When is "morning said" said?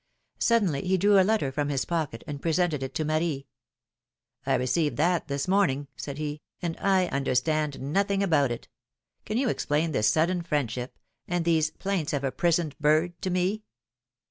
5.47-6.17